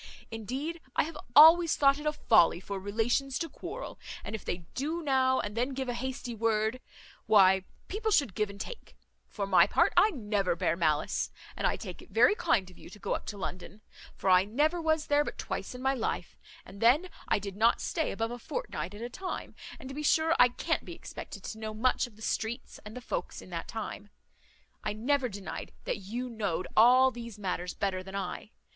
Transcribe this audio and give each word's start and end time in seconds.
Indeed 0.31 0.81
I 0.95 1.03
have 1.03 1.15
always 1.35 1.75
thought 1.75 1.99
it 1.99 2.07
a 2.07 2.11
folly 2.11 2.59
for 2.59 2.79
relations 2.79 3.37
to 3.37 3.47
quarrel; 3.47 3.99
and 4.23 4.33
if 4.33 4.43
they 4.43 4.65
do 4.73 5.03
now 5.03 5.39
and 5.39 5.55
then 5.55 5.75
give 5.75 5.87
a 5.87 5.93
hasty 5.93 6.33
word, 6.33 6.81
why, 7.27 7.65
people 7.87 8.09
should 8.09 8.33
give 8.33 8.49
and 8.49 8.59
take; 8.59 8.97
for 9.27 9.45
my 9.45 9.67
part, 9.67 9.93
I 9.95 10.09
never 10.09 10.55
bear 10.55 10.75
malice; 10.75 11.29
and 11.55 11.67
I 11.67 11.75
take 11.75 12.01
it 12.01 12.09
very 12.09 12.33
kind 12.33 12.67
of 12.71 12.79
you 12.79 12.89
to 12.89 12.97
go 12.97 13.13
up 13.13 13.27
to 13.27 13.37
London; 13.37 13.81
for 14.15 14.31
I 14.31 14.43
never 14.43 14.81
was 14.81 15.05
there 15.05 15.23
but 15.23 15.37
twice 15.37 15.75
in 15.75 15.83
my 15.83 15.93
life, 15.93 16.35
and 16.65 16.81
then 16.81 17.07
I 17.27 17.37
did 17.37 17.55
not 17.55 17.79
stay 17.79 18.11
above 18.11 18.31
a 18.31 18.39
fortnight 18.39 18.95
at 18.95 19.03
a 19.03 19.07
time, 19.09 19.53
and 19.77 19.87
to 19.87 19.93
be 19.93 20.01
sure 20.01 20.35
I 20.39 20.47
can't 20.47 20.83
be 20.83 20.95
expected 20.95 21.43
to 21.43 21.59
know 21.59 21.75
much 21.75 22.07
of 22.07 22.15
the 22.15 22.23
streets 22.23 22.79
and 22.83 22.97
the 22.97 23.01
folks 23.01 23.39
in 23.39 23.51
that 23.51 23.67
time. 23.67 24.09
I 24.83 24.93
never 24.93 25.29
denied 25.29 25.73
that 25.83 25.97
you 25.97 26.27
know'd 26.27 26.67
all 26.75 27.11
these 27.11 27.37
matters 27.37 27.75
better 27.75 28.01
than 28.01 28.15
I. 28.15 28.49